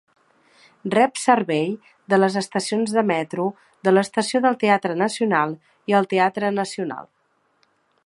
[0.93, 1.67] Rep servei
[2.13, 3.47] de les estacions de metro
[3.89, 5.57] de l'Estació del Teatre Nacional
[5.93, 7.11] i el Teatre Nacional.